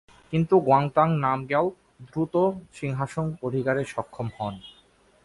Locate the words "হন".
4.37-4.55